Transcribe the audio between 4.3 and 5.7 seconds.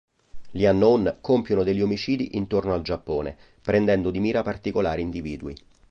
particolari individui.